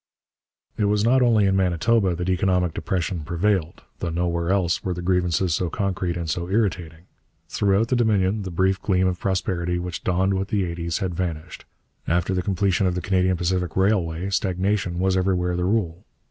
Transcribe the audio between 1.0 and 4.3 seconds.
not only in Manitoba that economic depression prevailed, though